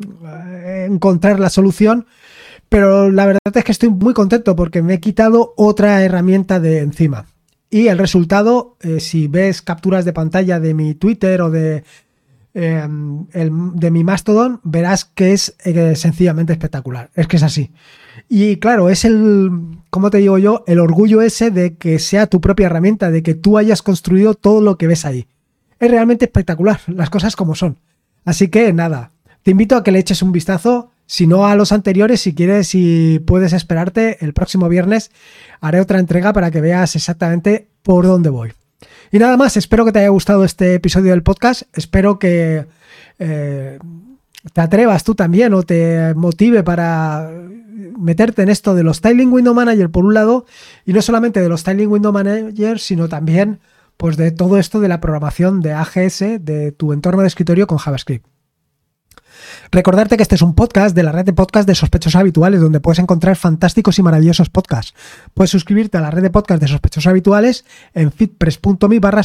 eh, 0.00 0.88
encontrar 0.90 1.38
la 1.38 1.50
solución, 1.50 2.06
pero 2.68 3.10
la 3.10 3.26
verdad 3.26 3.40
es 3.54 3.64
que 3.64 3.72
estoy 3.72 3.90
muy 3.90 4.12
contento 4.12 4.56
porque 4.56 4.82
me 4.82 4.94
he 4.94 5.00
quitado 5.00 5.54
otra 5.56 6.02
herramienta 6.02 6.58
de 6.58 6.80
encima. 6.80 7.26
Y 7.70 7.88
el 7.88 7.98
resultado, 7.98 8.76
eh, 8.80 9.00
si 9.00 9.28
ves 9.28 9.60
capturas 9.62 10.04
de 10.04 10.12
pantalla 10.12 10.58
de 10.58 10.72
mi 10.74 10.94
Twitter 10.94 11.42
o 11.42 11.50
de, 11.50 11.84
em, 12.54 13.26
de 13.28 13.90
mi 13.90 14.04
Mastodon, 14.04 14.60
verás 14.64 15.04
que 15.04 15.32
es 15.32 15.54
eh, 15.64 15.94
sencillamente 15.94 16.52
espectacular. 16.52 17.10
Es 17.14 17.26
que 17.26 17.36
es 17.36 17.42
así. 17.42 17.70
Y 18.28 18.56
claro, 18.56 18.88
es 18.88 19.04
el, 19.04 19.50
como 19.90 20.10
te 20.10 20.18
digo 20.18 20.38
yo, 20.38 20.64
el 20.66 20.80
orgullo 20.80 21.20
ese 21.20 21.50
de 21.50 21.76
que 21.76 21.98
sea 21.98 22.26
tu 22.26 22.40
propia 22.40 22.66
herramienta, 22.66 23.10
de 23.10 23.22
que 23.22 23.34
tú 23.34 23.58
hayas 23.58 23.82
construido 23.82 24.34
todo 24.34 24.60
lo 24.62 24.78
que 24.78 24.86
ves 24.86 25.04
ahí. 25.04 25.26
Es 25.78 25.90
realmente 25.90 26.24
espectacular, 26.24 26.80
las 26.86 27.10
cosas 27.10 27.36
como 27.36 27.54
son. 27.54 27.78
Así 28.24 28.48
que 28.48 28.72
nada, 28.72 29.12
Te 29.42 29.52
invito 29.52 29.76
a 29.76 29.84
que 29.84 29.92
le 29.92 30.00
eches 30.00 30.20
un 30.20 30.32
vistazo, 30.32 30.90
si 31.08 31.26
no 31.26 31.46
a 31.46 31.56
los 31.56 31.72
anteriores, 31.72 32.20
si 32.20 32.34
quieres 32.34 32.74
y 32.74 33.18
puedes 33.20 33.54
esperarte, 33.54 34.18
el 34.20 34.34
próximo 34.34 34.68
viernes 34.68 35.10
haré 35.58 35.80
otra 35.80 35.98
entrega 35.98 36.34
para 36.34 36.50
que 36.50 36.60
veas 36.60 36.94
exactamente 36.96 37.66
por 37.82 38.04
dónde 38.06 38.28
voy. 38.28 38.52
Y 39.10 39.18
nada 39.18 39.38
más, 39.38 39.56
espero 39.56 39.86
que 39.86 39.92
te 39.92 40.00
haya 40.00 40.10
gustado 40.10 40.44
este 40.44 40.74
episodio 40.74 41.12
del 41.12 41.22
podcast, 41.22 41.62
espero 41.72 42.18
que 42.18 42.66
eh, 43.18 43.78
te 44.52 44.60
atrevas 44.60 45.02
tú 45.02 45.14
también 45.14 45.54
o 45.54 45.62
te 45.62 46.12
motive 46.14 46.62
para 46.62 47.32
meterte 47.98 48.42
en 48.42 48.50
esto 48.50 48.74
de 48.74 48.82
los 48.82 48.98
Styling 48.98 49.32
Window 49.32 49.54
Manager 49.54 49.88
por 49.88 50.04
un 50.04 50.12
lado 50.12 50.44
y 50.84 50.92
no 50.92 51.00
solamente 51.00 51.40
de 51.40 51.48
los 51.48 51.60
Styling 51.60 51.88
Window 51.88 52.12
Manager, 52.12 52.78
sino 52.78 53.08
también 53.08 53.60
pues 53.96 54.18
de 54.18 54.30
todo 54.30 54.58
esto 54.58 54.78
de 54.78 54.88
la 54.88 55.00
programación 55.00 55.62
de 55.62 55.72
AGS 55.72 56.18
de 56.40 56.70
tu 56.76 56.92
entorno 56.92 57.22
de 57.22 57.28
escritorio 57.28 57.66
con 57.66 57.78
JavaScript. 57.78 58.26
Recordarte 59.70 60.16
que 60.16 60.22
este 60.22 60.34
es 60.34 60.42
un 60.42 60.54
podcast 60.54 60.94
de 60.96 61.02
la 61.02 61.12
red 61.12 61.24
de 61.24 61.32
podcast 61.32 61.68
de 61.68 61.74
sospechosos 61.74 62.18
habituales, 62.18 62.60
donde 62.60 62.80
puedes 62.80 62.98
encontrar 62.98 63.36
fantásticos 63.36 63.98
y 63.98 64.02
maravillosos 64.02 64.48
podcasts. 64.48 64.94
Puedes 65.34 65.50
suscribirte 65.50 65.98
a 65.98 66.00
la 66.00 66.10
red 66.10 66.22
de 66.22 66.30
podcast 66.30 66.60
de 66.62 66.68
sospechosos 66.68 67.06
habituales 67.06 67.64
en 67.94 68.10
fitpress.me 68.12 68.98
barra 68.98 69.22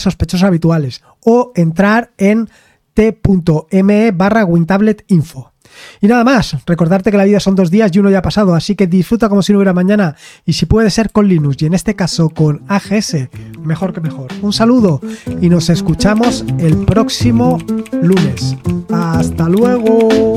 o 1.22 1.52
entrar 1.56 2.12
en 2.18 2.50
t.me 2.94 4.12
barra 4.12 4.46
wintabletinfo. 4.46 5.53
Y 6.02 6.08
nada 6.08 6.24
más, 6.24 6.58
recordarte 6.66 7.12
que 7.12 7.18
la 7.18 7.24
vida 7.26 7.40
son 7.40 7.56
dos 7.56 7.72
días 7.72 7.92
y 7.94 8.00
uno 8.00 8.10
ya 8.10 8.20
ha 8.20 8.22
pasado, 8.22 8.56
así 8.56 8.76
que 8.76 8.88
disfruta 8.88 9.30
como 9.30 9.42
si 9.42 9.52
no 9.54 9.60
hubiera 9.60 9.74
mañana 9.74 10.16
y 10.46 10.54
si 10.54 10.66
puede 10.66 10.90
ser 10.90 11.12
con 11.12 11.28
Linux 11.28 11.62
y 11.62 11.66
en 11.66 11.74
este 11.74 11.96
caso 11.96 12.30
con 12.30 12.64
AGS, 12.68 13.30
mejor 13.64 13.94
que 13.94 14.02
mejor. 14.02 14.28
Un 14.42 14.54
saludo 14.54 15.02
y 15.42 15.50
nos 15.50 15.70
escuchamos 15.70 16.46
el 16.60 16.78
próximo 16.86 17.58
lunes. 18.02 18.56
Hasta 18.90 19.50
luego. 19.50 20.36